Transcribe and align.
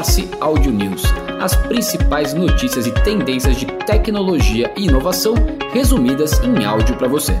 Morse 0.00 0.30
Audio 0.40 0.72
News, 0.72 1.02
as 1.42 1.54
principais 1.54 2.32
notícias 2.32 2.86
e 2.86 2.92
tendências 3.04 3.54
de 3.54 3.66
tecnologia 3.84 4.72
e 4.74 4.86
inovação 4.86 5.34
resumidas 5.74 6.40
em 6.42 6.64
áudio 6.64 6.96
para 6.96 7.06
você. 7.06 7.34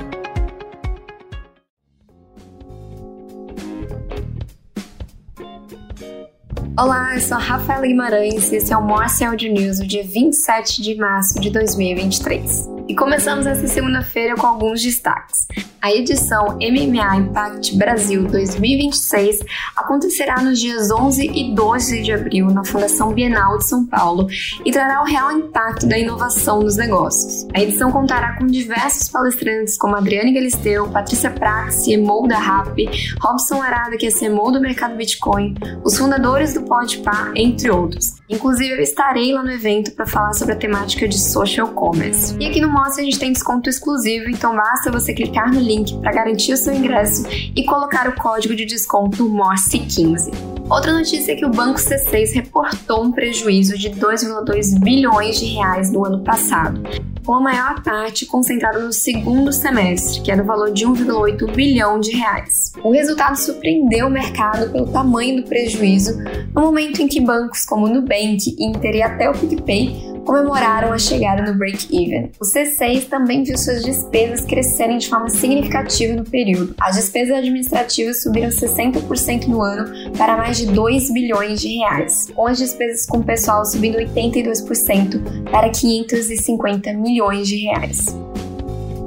Olá, 6.78 7.14
eu 7.14 7.20
sou 7.22 7.38
a 7.38 7.40
Rafaela 7.40 7.86
Guimarães 7.86 8.52
e 8.52 8.56
esse 8.56 8.70
é 8.70 8.76
o 8.76 8.82
Morse 8.82 9.24
Audio 9.24 9.50
News 9.50 9.78
do 9.78 9.86
dia 9.86 10.04
27 10.04 10.82
de 10.82 10.96
março 10.96 11.40
de 11.40 11.48
2023. 11.48 12.68
E 12.86 12.94
começamos 12.94 13.46
essa 13.46 13.66
segunda-feira 13.68 14.34
com 14.36 14.46
alguns 14.46 14.82
destaques. 14.82 15.46
A 15.82 15.90
edição 15.90 16.58
MMA 16.58 17.16
Impact 17.16 17.74
Brasil 17.78 18.24
2026 18.24 19.40
acontecerá 19.74 20.42
nos 20.42 20.60
dias 20.60 20.90
11 20.90 21.26
e 21.26 21.54
12 21.54 22.02
de 22.02 22.12
abril 22.12 22.48
na 22.48 22.62
Fundação 22.62 23.14
Bienal 23.14 23.56
de 23.56 23.66
São 23.66 23.86
Paulo 23.86 24.26
e 24.62 24.70
trará 24.70 25.00
o 25.00 25.06
real 25.06 25.32
impacto 25.32 25.86
da 25.86 25.98
inovação 25.98 26.60
nos 26.60 26.76
negócios. 26.76 27.48
A 27.54 27.62
edição 27.62 27.90
contará 27.90 28.36
com 28.36 28.46
diversos 28.46 29.08
palestrantes 29.08 29.78
como 29.78 29.96
Adriane 29.96 30.34
Galisteu, 30.34 30.86
Patrícia 30.90 31.30
Prax, 31.30 31.86
CMO 31.86 32.28
da 32.28 32.36
RAP, 32.36 32.76
Robson 33.18 33.62
Arada, 33.62 33.96
que 33.96 34.06
é 34.06 34.10
CMO 34.10 34.52
do 34.52 34.60
mercado 34.60 34.96
Bitcoin, 34.96 35.54
os 35.82 35.96
fundadores 35.96 36.52
do 36.52 36.60
Podpah, 36.60 37.32
entre 37.34 37.70
outros. 37.70 38.20
Inclusive, 38.28 38.74
eu 38.74 38.82
estarei 38.82 39.32
lá 39.32 39.42
no 39.42 39.50
evento 39.50 39.92
para 39.92 40.06
falar 40.06 40.34
sobre 40.34 40.52
a 40.54 40.58
temática 40.58 41.08
de 41.08 41.18
social 41.18 41.68
commerce. 41.68 42.36
E 42.38 42.46
aqui 42.46 42.60
no 42.60 42.68
Mostra 42.68 43.02
a 43.02 43.04
gente 43.04 43.18
tem 43.18 43.32
desconto 43.32 43.70
exclusivo, 43.70 44.28
então 44.28 44.54
basta 44.54 44.92
você 44.92 45.14
clicar 45.14 45.50
no 45.50 45.69
link 45.70 45.96
para 46.00 46.12
garantir 46.12 46.52
o 46.52 46.56
seu 46.56 46.74
ingresso 46.74 47.24
e 47.30 47.64
colocar 47.64 48.08
o 48.08 48.16
código 48.20 48.54
de 48.54 48.64
desconto 48.64 49.28
MORSE15. 49.28 50.32
Outra 50.68 50.92
notícia 50.92 51.32
é 51.32 51.36
que 51.36 51.44
o 51.44 51.50
Banco 51.50 51.78
C6 51.78 52.32
reportou 52.32 53.04
um 53.04 53.12
prejuízo 53.12 53.76
de 53.76 53.90
2,2 53.90 54.78
bilhões 54.80 55.38
de 55.38 55.46
reais 55.46 55.92
no 55.92 56.04
ano 56.04 56.22
passado, 56.22 56.80
com 57.24 57.34
a 57.34 57.40
maior 57.40 57.82
parte 57.82 58.24
concentrada 58.24 58.78
no 58.78 58.92
segundo 58.92 59.52
semestre, 59.52 60.20
que 60.20 60.30
é 60.30 60.36
no 60.36 60.44
valor 60.44 60.72
de 60.72 60.86
1,8 60.86 61.54
bilhão 61.54 61.98
de 61.98 62.12
reais. 62.12 62.72
O 62.84 62.92
resultado 62.92 63.36
surpreendeu 63.36 64.06
o 64.06 64.10
mercado 64.10 64.70
pelo 64.70 64.86
tamanho 64.86 65.42
do 65.42 65.48
prejuízo, 65.48 66.16
no 66.54 66.62
momento 66.62 67.02
em 67.02 67.08
que 67.08 67.20
bancos 67.20 67.64
como 67.64 67.88
Nubank, 67.88 68.56
Inter 68.58 68.94
e 68.94 69.02
até 69.02 69.28
o 69.28 69.34
PicPay 69.34 70.09
comemoraram 70.24 70.92
a 70.92 70.98
chegada 70.98 71.42
no 71.42 71.58
break-even. 71.58 72.30
O 72.40 72.44
C6 72.44 73.08
também 73.08 73.42
viu 73.42 73.56
suas 73.56 73.82
despesas 73.82 74.44
crescerem 74.44 74.98
de 74.98 75.08
forma 75.08 75.28
significativa 75.28 76.14
no 76.14 76.24
período. 76.24 76.74
As 76.80 76.96
despesas 76.96 77.36
administrativas 77.36 78.22
subiram 78.22 78.48
60% 78.48 79.46
no 79.46 79.62
ano 79.62 80.12
para 80.16 80.36
mais 80.36 80.58
de 80.58 80.66
2 80.66 81.12
bilhões 81.12 81.60
de 81.60 81.76
reais, 81.76 82.26
com 82.34 82.46
as 82.46 82.58
despesas 82.58 83.06
com 83.06 83.22
pessoal 83.22 83.64
subindo 83.64 83.98
82% 83.98 85.50
para 85.50 85.70
550 85.70 86.92
milhões 86.94 87.48
de 87.48 87.56
reais. 87.56 88.06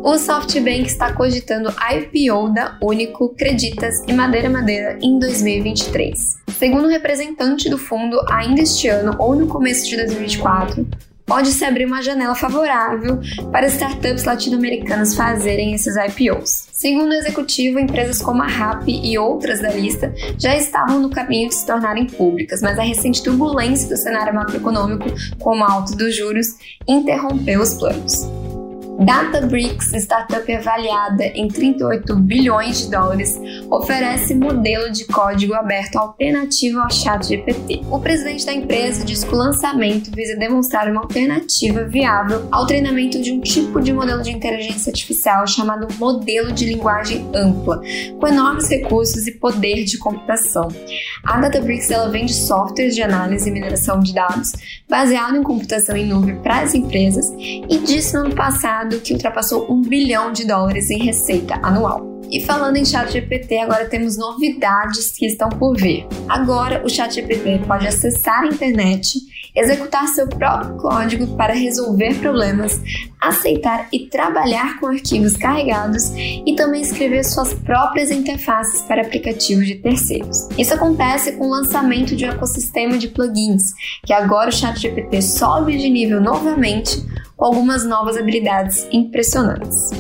O 0.04 0.18
SoftBank 0.18 0.86
está 0.86 1.14
cogitando 1.14 1.70
IPO 1.70 2.54
da 2.54 2.78
Único, 2.82 3.30
Creditas 3.30 4.04
e 4.06 4.12
Madeira 4.12 4.50
Madeira 4.50 5.00
em 5.02 5.18
2023. 5.18 6.43
Segundo 6.58 6.86
o 6.86 6.90
representante 6.90 7.70
do 7.70 7.78
fundo, 7.78 8.20
ainda 8.30 8.62
este 8.62 8.88
ano 8.88 9.16
ou 9.20 9.36
no 9.36 9.48
começo 9.48 9.88
de 9.88 9.98
2024, 9.98 10.88
pode-se 11.26 11.64
abrir 11.66 11.86
uma 11.86 12.02
janela 12.02 12.36
favorável 12.36 13.20
para 13.52 13.68
startups 13.68 14.24
latino-americanas 14.24 15.16
fazerem 15.16 15.74
esses 15.74 15.96
IPOs. 15.96 16.68
Segundo 16.72 17.12
o 17.12 17.16
executivo, 17.16 17.80
empresas 17.80 18.22
como 18.22 18.44
a 18.44 18.48
RAP 18.48 18.88
e 18.88 19.18
outras 19.18 19.62
da 19.62 19.72
lista 19.72 20.14
já 20.38 20.56
estavam 20.56 21.00
no 21.00 21.10
caminho 21.10 21.50
de 21.50 21.56
se 21.56 21.66
tornarem 21.66 22.06
públicas, 22.06 22.62
mas 22.62 22.78
a 22.78 22.84
recente 22.84 23.24
turbulência 23.24 23.90
do 23.90 23.98
cenário 23.98 24.34
macroeconômico, 24.34 25.06
como 25.40 25.64
a 25.64 25.72
alta 25.72 25.96
dos 25.96 26.16
juros, 26.16 26.48
interrompeu 26.88 27.62
os 27.62 27.74
planos. 27.74 28.43
Databricks, 29.00 29.92
startup 29.94 30.52
avaliada 30.54 31.26
em 31.26 31.48
38 31.48 32.16
bilhões 32.16 32.84
de 32.84 32.92
dólares, 32.92 33.40
oferece 33.70 34.36
modelo 34.36 34.92
de 34.92 35.06
código 35.06 35.54
aberto 35.54 35.98
alternativo 35.98 36.80
ao 36.80 36.90
ChatGPT. 36.90 37.82
O 37.90 38.00
presidente 38.00 38.46
da 38.46 38.54
empresa 38.54 39.04
diz 39.04 39.24
que 39.24 39.34
o 39.34 39.38
lançamento 39.38 40.12
visa 40.16 40.38
demonstrar 40.38 40.90
uma 40.90 41.02
alternativa 41.02 41.84
viável 41.84 42.48
ao 42.52 42.66
treinamento 42.66 43.22
de 43.22 43.32
um 43.32 43.42
tipo 43.42 43.82
de 43.82 43.92
modelo 43.92 44.22
de 44.22 44.32
inteligência 44.32 44.92
artificial 44.92 45.48
chamado 45.48 45.88
modelo 45.96 46.52
de 46.52 46.66
linguagem 46.66 47.30
ampla, 47.34 47.82
com 48.20 48.28
enormes 48.28 48.70
recursos 48.70 49.28
e 49.28 49.32
poder 49.32 49.84
de 49.84 49.98
computação. 49.98 50.68
A 51.26 51.40
Databricks 51.40 51.90
ela 51.90 52.10
vende 52.10 52.34
softwares 52.34 52.96
de 52.96 53.02
análise 53.02 53.50
e 53.50 53.52
mineração 53.52 54.00
de 54.00 54.14
dados 54.14 54.54
baseado 54.88 55.36
em 55.36 55.44
computação 55.44 55.98
em 55.98 56.08
nuvem 56.08 56.36
para 56.42 56.62
as 56.62 56.74
empresas 56.74 57.26
e 57.40 57.80
disse 57.80 58.14
no 58.14 58.26
ano 58.26 58.36
passado 58.36 58.93
mercado 58.94 59.02
que 59.02 59.14
ultrapassou 59.14 59.72
um 59.72 59.82
bilhão 59.82 60.32
de 60.32 60.46
dólares 60.46 60.90
em 60.90 61.00
receita 61.00 61.56
anual. 61.64 62.14
E 62.30 62.44
falando 62.46 62.78
em 62.78 62.86
ChatGPT, 62.86 63.60
agora 63.60 63.86
temos 63.86 64.18
novidades 64.18 65.12
que 65.12 65.26
estão 65.26 65.50
por 65.50 65.76
vir. 65.78 66.08
Agora 66.28 66.84
o 66.84 66.90
ChatGPT 66.90 67.62
pode 67.68 67.88
acessar 67.88 68.44
a 68.44 68.48
internet, 68.48 69.20
executar 69.56 70.08
seu 70.08 70.28
próprio 70.28 70.76
código 70.78 71.28
para 71.38 71.54
resolver 71.54 72.16
problemas, 72.16 72.82
aceitar 73.22 73.88
e 73.94 74.08
trabalhar 74.08 74.80
com 74.80 74.88
arquivos 74.88 75.38
carregados 75.38 76.12
e 76.16 76.56
também 76.56 76.82
escrever 76.82 77.24
suas 77.24 77.54
próprias 77.54 78.10
interfaces 78.10 78.82
para 78.84 79.04
aplicativos 79.04 79.68
de 79.68 79.76
terceiros. 79.76 80.50
Isso 80.58 80.74
acontece 80.74 81.34
com 81.34 81.46
o 81.46 81.52
lançamento 81.52 82.16
de 82.16 82.26
um 82.26 82.30
ecossistema 82.30 82.98
de 82.98 83.10
plugins, 83.10 83.62
que 84.04 84.14
agora 84.14 84.50
o 84.50 84.54
ChatGPT 84.54 85.22
sobe 85.22 85.78
de 85.78 85.90
nível 85.90 86.20
novamente 86.20 87.00
algumas 87.38 87.84
novas 87.86 88.18
habilidades 88.18 88.88
impressionantes. 88.92 89.92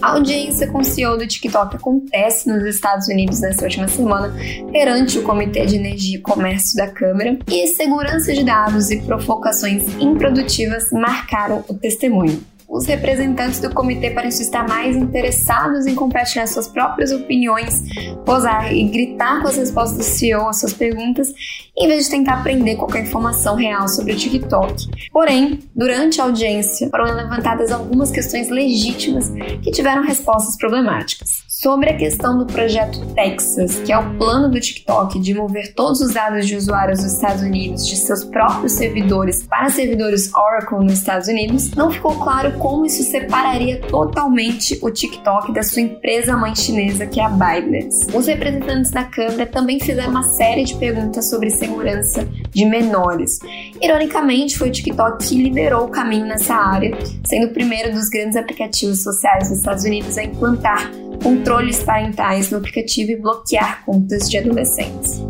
A 0.00 0.12
audiência 0.12 0.70
com 0.70 0.78
o 0.78 0.84
CEO 0.84 1.18
do 1.18 1.26
TikTok 1.26 1.76
acontece 1.76 2.48
nos 2.48 2.64
Estados 2.64 3.08
Unidos 3.08 3.40
nesta 3.40 3.64
última 3.64 3.88
semana, 3.88 4.32
perante 4.70 5.18
o 5.18 5.22
Comitê 5.22 5.66
de 5.66 5.74
Energia 5.74 6.18
e 6.18 6.20
Comércio 6.20 6.76
da 6.76 6.86
Câmara, 6.86 7.36
e 7.48 7.66
segurança 7.66 8.32
de 8.32 8.44
dados 8.44 8.90
e 8.90 9.00
provocações 9.00 9.88
improdutivas 9.98 10.92
marcaram 10.92 11.64
o 11.68 11.74
testemunho 11.74 12.40
os 12.68 12.86
representantes 12.86 13.60
do 13.60 13.72
comitê 13.72 14.10
parecem 14.10 14.44
estar 14.44 14.68
mais 14.68 14.94
interessados 14.94 15.86
em 15.86 15.94
compartilhar 15.94 16.46
suas 16.46 16.68
próprias 16.68 17.10
opiniões, 17.12 17.82
posar 18.26 18.72
e 18.74 18.84
gritar 18.84 19.40
com 19.40 19.48
as 19.48 19.56
respostas 19.56 19.96
do 19.98 20.04
CEO 20.04 20.48
às 20.48 20.60
suas 20.60 20.74
perguntas, 20.74 21.32
em 21.76 21.88
vez 21.88 22.04
de 22.04 22.10
tentar 22.10 22.34
aprender 22.34 22.76
qualquer 22.76 23.04
informação 23.04 23.56
real 23.56 23.88
sobre 23.88 24.12
o 24.12 24.16
TikTok. 24.16 24.88
Porém, 25.10 25.60
durante 25.74 26.20
a 26.20 26.24
audiência, 26.24 26.90
foram 26.90 27.06
levantadas 27.14 27.72
algumas 27.72 28.10
questões 28.10 28.50
legítimas 28.50 29.30
que 29.62 29.70
tiveram 29.70 30.02
respostas 30.02 30.56
problemáticas. 30.58 31.48
Sobre 31.48 31.90
a 31.90 31.96
questão 31.96 32.38
do 32.38 32.46
projeto 32.46 33.04
Texas, 33.14 33.80
que 33.80 33.92
é 33.92 33.98
o 33.98 34.16
plano 34.16 34.48
do 34.48 34.60
TikTok 34.60 35.18
de 35.18 35.34
mover 35.34 35.74
todos 35.74 36.00
os 36.00 36.14
dados 36.14 36.46
de 36.46 36.54
usuários 36.54 37.02
dos 37.02 37.14
Estados 37.14 37.42
Unidos 37.42 37.86
de 37.86 37.96
seus 37.96 38.22
próprios 38.24 38.72
servidores 38.72 39.44
para 39.44 39.68
servidores 39.70 40.32
Oracle 40.34 40.78
nos 40.78 40.92
Estados 40.92 41.26
Unidos, 41.26 41.72
não 41.72 41.90
ficou 41.90 42.14
claro 42.16 42.57
como 42.58 42.84
isso 42.84 43.02
separaria 43.04 43.80
totalmente 43.80 44.78
o 44.82 44.90
TikTok 44.90 45.52
da 45.52 45.62
sua 45.62 45.82
empresa 45.82 46.36
mãe 46.36 46.54
chinesa, 46.54 47.06
que 47.06 47.20
é 47.20 47.24
a 47.24 47.28
ByteDance. 47.28 48.06
Os 48.14 48.26
representantes 48.26 48.90
da 48.90 49.04
Câmara 49.04 49.46
também 49.46 49.80
fizeram 49.80 50.10
uma 50.10 50.22
série 50.22 50.64
de 50.64 50.74
perguntas 50.76 51.30
sobre 51.30 51.50
segurança 51.50 52.26
de 52.50 52.64
menores. 52.64 53.38
Ironicamente, 53.80 54.58
foi 54.58 54.68
o 54.68 54.72
TikTok 54.72 55.26
que 55.26 55.34
liderou 55.34 55.86
o 55.86 55.88
caminho 55.88 56.26
nessa 56.26 56.54
área, 56.54 56.96
sendo 57.24 57.46
o 57.46 57.52
primeiro 57.52 57.92
dos 57.92 58.08
grandes 58.08 58.36
aplicativos 58.36 59.02
sociais 59.02 59.48
dos 59.48 59.58
Estados 59.58 59.84
Unidos 59.84 60.18
a 60.18 60.24
implantar 60.24 60.90
controles 61.22 61.82
parentais 61.82 62.50
no 62.50 62.58
aplicativo 62.58 63.12
e 63.12 63.16
bloquear 63.16 63.84
contas 63.84 64.28
de 64.28 64.38
adolescentes. 64.38 65.20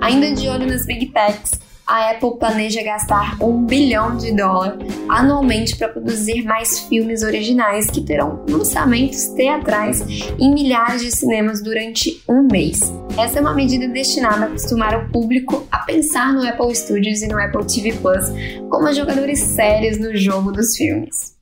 Ainda 0.00 0.32
de 0.32 0.48
olho 0.48 0.66
nas 0.66 0.86
Big 0.86 1.06
Techs, 1.06 1.65
a 1.86 2.10
Apple 2.10 2.36
planeja 2.38 2.82
gastar 2.82 3.36
um 3.40 3.64
bilhão 3.64 4.16
de 4.16 4.32
dólares 4.32 4.92
anualmente 5.08 5.76
para 5.76 5.88
produzir 5.88 6.42
mais 6.42 6.80
filmes 6.80 7.22
originais 7.22 7.88
que 7.88 8.00
terão 8.00 8.44
lançamentos 8.48 9.28
teatrais 9.28 10.04
em 10.38 10.52
milhares 10.52 11.00
de 11.00 11.12
cinemas 11.12 11.62
durante 11.62 12.22
um 12.28 12.42
mês. 12.50 12.80
Essa 13.16 13.38
é 13.38 13.40
uma 13.40 13.54
medida 13.54 13.86
destinada 13.86 14.46
a 14.46 14.48
acostumar 14.48 14.98
o 14.98 15.08
público 15.10 15.66
a 15.70 15.78
pensar 15.78 16.32
no 16.32 16.46
Apple 16.46 16.74
Studios 16.74 17.22
e 17.22 17.28
no 17.28 17.38
Apple 17.38 17.64
TV 17.66 17.92
Plus 17.92 18.26
como 18.68 18.92
jogadores 18.92 19.38
sérios 19.38 19.98
no 19.98 20.16
jogo 20.16 20.50
dos 20.50 20.76
filmes. 20.76 21.36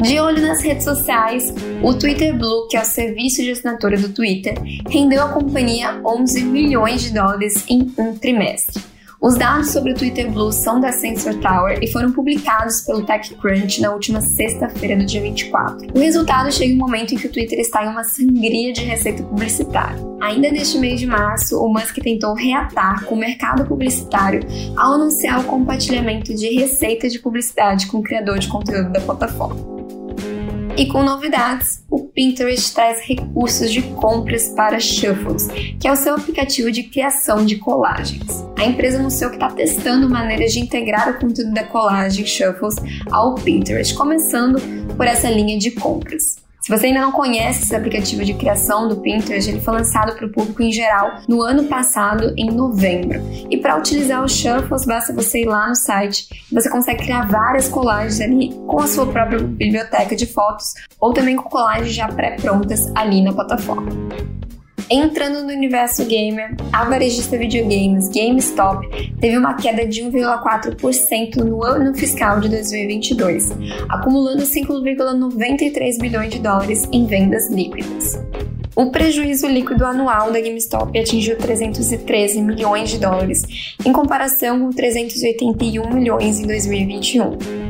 De 0.00 0.18
olho 0.18 0.40
nas 0.42 0.62
redes 0.62 0.84
sociais, 0.84 1.52
o 1.82 1.94
Twitter 1.94 2.36
Blue, 2.36 2.68
que 2.68 2.76
é 2.76 2.82
o 2.82 2.84
serviço 2.84 3.42
de 3.42 3.52
assinatura 3.52 3.98
do 3.98 4.08
Twitter, 4.08 4.54
rendeu 4.88 5.22
à 5.22 5.28
companhia 5.28 6.00
11 6.04 6.42
milhões 6.42 7.02
de 7.02 7.12
dólares 7.12 7.64
em 7.68 7.92
um 7.96 8.16
trimestre. 8.16 8.91
Os 9.22 9.36
dados 9.36 9.70
sobre 9.70 9.92
o 9.92 9.94
Twitter 9.94 10.28
Blue 10.32 10.50
são 10.50 10.80
da 10.80 10.90
Sensor 10.90 11.36
Tower 11.36 11.78
e 11.80 11.86
foram 11.92 12.10
publicados 12.10 12.80
pelo 12.80 13.06
TechCrunch 13.06 13.80
na 13.80 13.92
última 13.92 14.20
sexta-feira, 14.20 14.96
no 14.96 15.06
dia 15.06 15.22
24. 15.22 15.86
O 15.94 15.98
resultado 16.00 16.50
chega 16.50 16.72
em 16.72 16.74
um 16.74 16.78
momento 16.80 17.14
em 17.14 17.16
que 17.16 17.28
o 17.28 17.30
Twitter 17.30 17.60
está 17.60 17.84
em 17.84 17.88
uma 17.88 18.02
sangria 18.02 18.72
de 18.72 18.82
receita 18.82 19.22
publicitária. 19.22 19.96
Ainda 20.20 20.50
neste 20.50 20.76
mês 20.76 20.98
de 20.98 21.06
março, 21.06 21.56
o 21.56 21.72
Musk 21.72 21.98
tentou 21.98 22.34
reatar 22.34 23.04
com 23.04 23.14
o 23.14 23.18
mercado 23.18 23.64
publicitário 23.64 24.40
ao 24.76 24.94
anunciar 24.94 25.38
o 25.38 25.44
compartilhamento 25.44 26.34
de 26.34 26.48
receita 26.58 27.08
de 27.08 27.20
publicidade 27.20 27.86
com 27.86 27.98
o 27.98 28.02
criador 28.02 28.40
de 28.40 28.48
conteúdo 28.48 28.90
da 28.90 29.00
plataforma. 29.00 29.81
E 30.74 30.86
com 30.86 31.02
novidades, 31.02 31.84
o 31.90 32.00
Pinterest 32.00 32.74
traz 32.74 33.00
recursos 33.02 33.70
de 33.70 33.82
compras 33.82 34.48
para 34.48 34.80
Shuffles, 34.80 35.48
que 35.78 35.86
é 35.86 35.92
o 35.92 35.96
seu 35.96 36.14
aplicativo 36.14 36.72
de 36.72 36.84
criação 36.84 37.44
de 37.44 37.56
colagens. 37.56 38.42
A 38.58 38.64
empresa 38.64 38.98
anunciou 38.98 39.30
que 39.30 39.36
está 39.36 39.50
testando 39.50 40.08
maneiras 40.08 40.52
de 40.52 40.60
integrar 40.60 41.10
o 41.10 41.20
conteúdo 41.20 41.52
da 41.52 41.64
colagem 41.64 42.24
Shuffles 42.24 42.76
ao 43.10 43.34
Pinterest, 43.34 43.94
começando 43.94 44.60
por 44.96 45.06
essa 45.06 45.28
linha 45.28 45.58
de 45.58 45.72
compras. 45.72 46.41
Se 46.62 46.70
você 46.70 46.86
ainda 46.86 47.00
não 47.00 47.10
conhece 47.10 47.64
esse 47.64 47.74
aplicativo 47.74 48.24
de 48.24 48.34
criação 48.34 48.86
do 48.86 48.96
Pinterest, 48.98 49.50
ele 49.50 49.60
foi 49.60 49.74
lançado 49.74 50.14
para 50.14 50.26
o 50.26 50.30
público 50.30 50.62
em 50.62 50.70
geral 50.70 51.20
no 51.28 51.42
ano 51.42 51.64
passado, 51.64 52.32
em 52.36 52.52
novembro. 52.52 53.20
E 53.50 53.56
para 53.56 53.76
utilizar 53.76 54.22
o 54.22 54.28
Shuffles, 54.28 54.86
basta 54.86 55.12
você 55.12 55.42
ir 55.42 55.46
lá 55.46 55.68
no 55.68 55.74
site, 55.74 56.28
você 56.52 56.70
consegue 56.70 57.02
criar 57.02 57.26
várias 57.26 57.68
colagens 57.68 58.20
ali 58.20 58.54
com 58.68 58.78
a 58.78 58.86
sua 58.86 59.06
própria 59.06 59.40
biblioteca 59.40 60.14
de 60.14 60.24
fotos 60.24 60.74
ou 61.00 61.12
também 61.12 61.34
com 61.34 61.50
colagens 61.50 61.92
já 61.92 62.06
pré-prontas 62.06 62.92
ali 62.94 63.20
na 63.22 63.32
plataforma. 63.32 63.90
Entrando 64.94 65.42
no 65.42 65.48
universo 65.50 66.04
gamer, 66.04 66.54
a 66.70 66.84
varejista 66.84 67.38
videogames 67.38 68.10
GameStop 68.10 68.86
teve 69.18 69.38
uma 69.38 69.54
queda 69.54 69.86
de 69.86 70.02
1,4% 70.02 71.36
no 71.36 71.64
ano 71.64 71.94
fiscal 71.94 72.38
de 72.40 72.50
2022, 72.50 73.52
acumulando 73.88 74.42
5,93 74.42 75.98
bilhões 75.98 76.30
de 76.30 76.40
dólares 76.40 76.86
em 76.92 77.06
vendas 77.06 77.48
líquidas. 77.48 78.20
O 78.76 78.90
prejuízo 78.90 79.48
líquido 79.48 79.86
anual 79.86 80.30
da 80.30 80.42
GameStop 80.42 80.98
atingiu 80.98 81.38
313 81.38 82.42
milhões 82.42 82.90
de 82.90 82.98
dólares, 82.98 83.74
em 83.86 83.94
comparação 83.94 84.60
com 84.60 84.70
381 84.72 85.88
milhões 85.90 86.38
em 86.38 86.46
2021. 86.46 87.61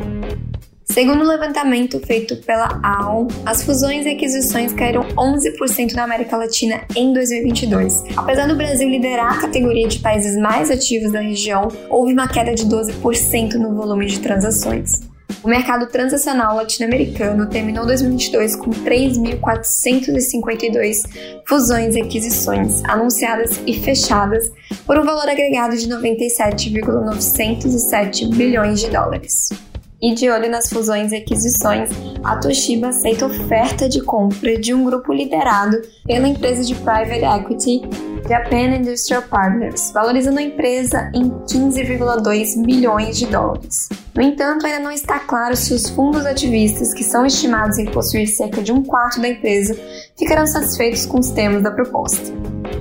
Segundo 0.93 1.23
o 1.23 1.27
levantamento 1.27 1.99
feito 2.01 2.37
pela 2.37 2.79
AON, 2.83 3.27
as 3.47 3.63
fusões 3.63 4.05
e 4.05 4.11
aquisições 4.11 4.75
caíram 4.75 5.09
11% 5.17 5.95
na 5.95 6.05
América 6.05 6.37
Latina 6.37 6.83
em 6.95 7.15
2022. 7.15 8.05
Apesar 8.15 8.47
do 8.47 8.55
Brasil 8.55 8.91
liderar 8.91 9.39
a 9.39 9.41
categoria 9.41 9.89
de 9.89 10.01
países 10.01 10.37
mais 10.37 10.71
ativos 10.71 11.11
da 11.11 11.21
região, 11.21 11.69
houve 11.89 12.13
uma 12.13 12.29
queda 12.29 12.55
de 12.55 12.67
12% 12.67 13.55
no 13.55 13.75
volume 13.75 14.05
de 14.05 14.21
transações. 14.21 15.01
O 15.43 15.49
mercado 15.49 15.87
transacional 15.87 16.57
latino-americano 16.57 17.49
terminou 17.49 17.87
2022 17.87 18.57
com 18.57 18.71
3.452 18.71 21.05
fusões 21.49 21.97
e 21.97 22.03
aquisições 22.03 22.85
anunciadas 22.85 23.63
e 23.67 23.81
fechadas 23.81 24.53
por 24.87 24.99
um 24.99 25.05
valor 25.05 25.27
agregado 25.27 25.75
de 25.75 25.89
97,907 25.89 28.29
bilhões 28.29 28.79
de 28.79 28.91
dólares. 28.91 29.72
E 30.03 30.15
de 30.15 30.29
olho 30.29 30.51
nas 30.51 30.69
fusões 30.69 31.13
e 31.13 31.17
aquisições, 31.17 31.89
a 32.25 32.37
Toshiba 32.37 32.89
aceita 32.89 33.25
oferta 33.25 33.89
de 33.89 34.03
compra 34.03 34.59
de 34.59 34.75
um 34.75 34.85
grupo 34.85 35.13
liderado 35.13 35.81
pela 36.05 36.27
empresa 36.27 36.65
de 36.65 36.75
private 36.75 37.25
equity 37.25 37.83
Japan 38.29 38.75
Industrial 38.79 39.23
Partners, 39.23 39.93
valorizando 39.93 40.41
a 40.41 40.43
empresa 40.43 41.09
em 41.15 41.31
15,2 41.31 42.65
bilhões 42.67 43.17
de 43.17 43.27
dólares. 43.27 43.89
No 44.13 44.23
entanto, 44.23 44.67
ainda 44.67 44.81
não 44.81 44.91
está 44.91 45.21
claro 45.21 45.55
se 45.55 45.73
os 45.73 45.89
fundos 45.91 46.27
ativistas, 46.27 46.93
que 46.93 47.05
são 47.05 47.25
estimados 47.25 47.79
em 47.79 47.87
possuir 47.87 48.27
cerca 48.27 48.61
de 48.61 48.73
um 48.73 48.83
quarto 48.83 49.21
da 49.21 49.29
empresa, 49.29 49.79
ficarão 50.19 50.49
satisfeitos 50.49 51.07
com 51.07 51.21
os 51.21 51.31
termos 51.31 51.63
da 51.63 51.71
proposta. 51.71 52.33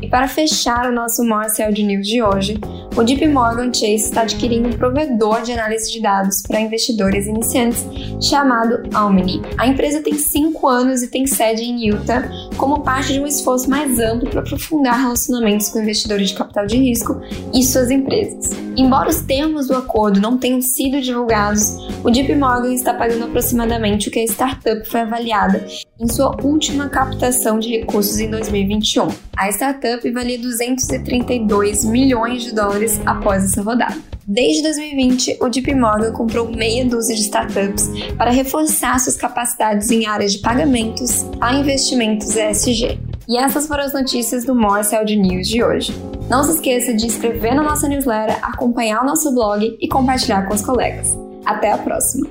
E 0.02 0.08
para 0.08 0.28
fechar 0.28 0.90
o 0.90 0.92
nosso 0.92 1.24
Morse 1.24 1.64
de 1.72 1.84
News 1.84 2.08
de 2.08 2.24
hoje, 2.24 2.60
o 2.98 3.04
JP 3.04 3.28
Morgan 3.28 3.72
Chase 3.72 3.96
está 3.96 4.22
adquirindo 4.22 4.70
um 4.70 4.74
provedor 4.74 5.44
de 5.44 5.52
análise 5.52 5.92
de 5.92 6.02
dados 6.02 6.42
para 6.42 6.60
investidores 6.60 7.28
iniciantes 7.28 7.86
chamado 8.20 8.82
Omni. 8.98 9.42
A 9.58 9.68
empresa 9.68 10.02
tem 10.02 10.16
5 10.16 10.68
anos 10.68 11.04
e 11.04 11.08
tem 11.08 11.28
sede 11.28 11.64
em 11.64 11.88
Utah 11.88 12.28
como 12.58 12.82
parte 12.82 13.14
de 13.14 13.20
um 13.20 13.28
esforço 13.28 13.70
mais 13.70 14.00
amplo 14.00 14.30
para 14.30 14.42
aprofundar 14.42 15.00
relacionamentos 15.00 15.70
com 15.70 15.80
investidores 15.80 16.30
de 16.30 16.36
capital 16.36 16.66
de 16.66 16.78
risco 16.78 17.22
e 17.54 17.64
suas 17.64 17.90
empresas. 17.90 18.50
Embora 18.78 19.10
os 19.10 19.22
termos 19.22 19.68
do 19.68 19.76
acordo 19.76 20.20
não 20.20 20.38
tenham 20.38 20.62
sido 20.62 21.02
divulgados, 21.02 21.76
o 22.04 22.10
JP 22.10 22.36
Morgan 22.36 22.74
está 22.74 22.94
pagando 22.94 23.26
aproximadamente 23.26 24.10
o 24.10 24.12
que 24.12 24.20
a 24.20 24.24
startup 24.24 24.88
foi 24.88 25.02
avaliada 25.02 25.66
em 26.00 26.08
sua 26.08 26.36
última 26.44 26.90
captação 26.90 27.60
de 27.60 27.70
recursos 27.70 28.20
em 28.20 28.30
2021. 28.30 29.08
A 29.38 29.50
startup 29.50 30.10
valia 30.12 30.40
232 30.40 31.86
milhões 31.86 32.44
de 32.44 32.54
dólares 32.54 33.00
após 33.06 33.44
essa 33.44 33.62
rodada. 33.62 33.98
Desde 34.28 34.62
2020, 34.62 35.38
o 35.42 35.50
JP 35.50 35.74
Morgan 35.74 36.12
comprou 36.12 36.48
meia 36.48 36.86
dúzia 36.86 37.16
de 37.16 37.22
startups 37.22 37.90
para 38.16 38.30
reforçar 38.30 39.00
suas 39.00 39.18
capacidades 39.18 39.90
em 39.90 40.06
áreas 40.06 40.34
de 40.34 40.40
pagamentos 40.40 41.26
a 41.40 41.56
investimentos 41.56 42.36
ESG. 42.36 43.00
E 43.28 43.38
essas 43.38 43.68
foram 43.68 43.84
as 43.84 43.94
notícias 43.94 44.46
do 44.46 44.54
Morse 44.54 44.96
Audio 44.96 45.20
News 45.20 45.48
de 45.48 45.64
hoje. 45.64 45.96
Não 46.30 46.44
se 46.44 46.52
esqueça 46.52 46.94
de 46.94 47.08
inscrever 47.08 47.56
na 47.56 47.64
nossa 47.64 47.88
newsletter, 47.88 48.38
acompanhar 48.46 49.02
o 49.02 49.06
nosso 49.06 49.34
blog 49.34 49.78
e 49.80 49.88
compartilhar 49.88 50.44
com 50.44 50.54
os 50.54 50.62
colegas. 50.62 51.18
Até 51.44 51.72
a 51.72 51.78
próxima! 51.80 52.30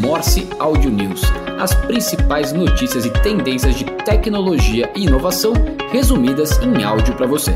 Morse 0.00 0.48
Audio 0.58 0.90
News, 0.90 1.22
as 1.60 1.72
principais 1.86 2.52
notícias 2.52 3.04
e 3.04 3.10
tendências 3.22 3.76
de 3.76 3.84
tecnologia 4.04 4.90
e 4.96 5.04
inovação 5.04 5.52
resumidas 5.92 6.58
em 6.62 6.82
áudio 6.82 7.14
para 7.14 7.26
você. 7.26 7.52